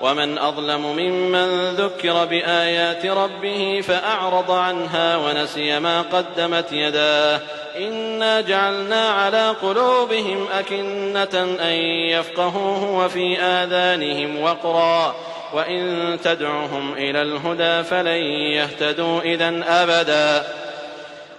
[0.00, 7.40] ومن أظلم ممن ذكر بآيات ربه فأعرض عنها ونسي ما قدمت يداه.
[7.78, 11.72] إنا جعلنا على قلوبهم أكنة أن
[12.10, 15.14] يفقهوه وفي آذانهم وقرا.
[15.52, 18.22] وإن تدعهم إلى الهدى فلن
[18.52, 20.46] يهتدوا إذا أبدا.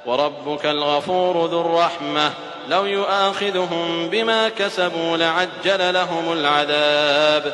[0.06, 2.32] وربك الغفور ذو الرحمة.
[2.70, 7.54] لو يؤاخذهم بما كسبوا لعجل لهم العذاب.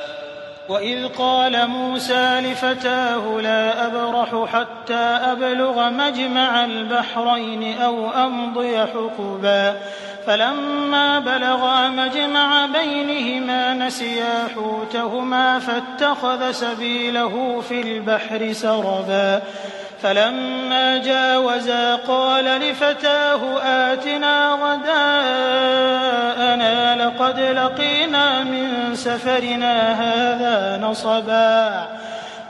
[0.71, 9.75] وإذ قال موسى لفتاه لا أبرح حتى أبلغ مجمع البحرين أو أمضي حقبا.
[10.27, 19.41] فلما بلغا مجمع بينهما نسيا حوتهما فاتخذ سبيله في البحر سربا.
[20.01, 26.10] فلما جاوزا قال لفتاه آتنا غداءنا
[27.21, 31.87] لقد لقينا من سفرنا هذا نصبا.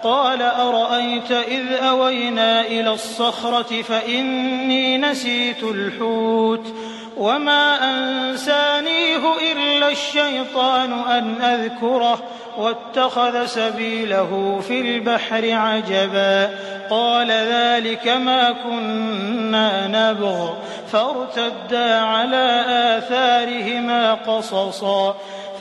[0.04, 6.74] قال أرأيت إذ أوينا إلى الصخرة فإني نسيت الحوت
[7.18, 12.20] وما أنسانيه إلا الشيطان أن أذكره
[12.58, 16.50] واتخذ سبيله في البحر عجبا
[16.90, 20.54] قال ذلك ما كنا نبغ
[20.92, 22.66] فارتدا على
[22.98, 25.16] آثارهما قصصا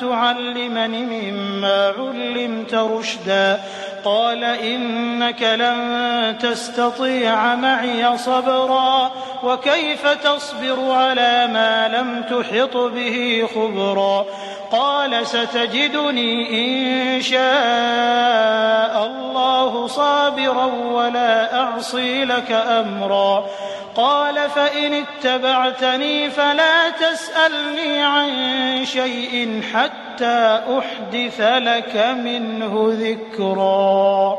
[0.00, 3.60] تعلمني مما علمت رشدا.
[4.04, 9.10] قال إنك لن تستطيع معي صبرا.
[9.42, 14.24] وكيف تصبر على ما لم تحط به خبرا؟
[14.72, 16.34] قال ستجدني
[17.16, 23.44] إن شاء الله صابرا ولا أعصي لك أمرا.
[23.94, 28.30] قال فإن اتبعتني فلا تسألني عن
[28.84, 34.38] شيء حتى أحدث لك منه ذكرا.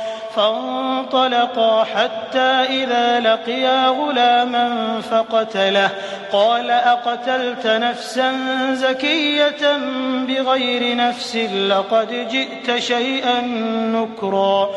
[0.35, 5.89] فانطلقا حتى إذا لقيا غلاما فقتله.
[6.31, 8.33] قال أقتلت نفسا
[8.73, 9.77] زكية
[10.27, 13.41] بغير نفس لقد جئت شيئا
[13.95, 14.69] نكرا.